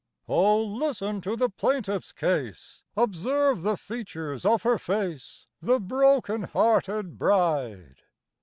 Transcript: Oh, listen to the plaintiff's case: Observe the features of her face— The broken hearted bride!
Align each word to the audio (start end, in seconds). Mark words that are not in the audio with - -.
Oh, 0.27 0.63
listen 0.63 1.21
to 1.21 1.35
the 1.35 1.47
plaintiff's 1.47 2.11
case: 2.11 2.81
Observe 2.97 3.61
the 3.61 3.77
features 3.77 4.47
of 4.47 4.63
her 4.63 4.79
face— 4.79 5.45
The 5.61 5.79
broken 5.79 6.41
hearted 6.41 7.19
bride! 7.19 7.97